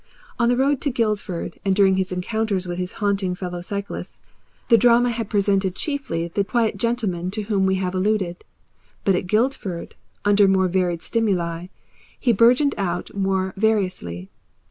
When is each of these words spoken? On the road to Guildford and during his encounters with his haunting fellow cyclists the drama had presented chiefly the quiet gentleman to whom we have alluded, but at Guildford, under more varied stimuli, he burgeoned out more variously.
On 0.39 0.49
the 0.49 0.57
road 0.57 0.81
to 0.81 0.89
Guildford 0.89 1.59
and 1.63 1.75
during 1.75 1.95
his 1.97 2.11
encounters 2.11 2.65
with 2.65 2.79
his 2.79 2.93
haunting 2.93 3.35
fellow 3.35 3.61
cyclists 3.61 4.19
the 4.67 4.75
drama 4.75 5.11
had 5.11 5.29
presented 5.29 5.75
chiefly 5.75 6.27
the 6.29 6.43
quiet 6.43 6.77
gentleman 6.77 7.29
to 7.29 7.43
whom 7.43 7.67
we 7.67 7.75
have 7.75 7.93
alluded, 7.93 8.43
but 9.05 9.13
at 9.13 9.27
Guildford, 9.27 9.93
under 10.25 10.47
more 10.47 10.67
varied 10.67 11.03
stimuli, 11.03 11.67
he 12.19 12.33
burgeoned 12.33 12.73
out 12.79 13.13
more 13.15 13.53
variously. 13.55 14.31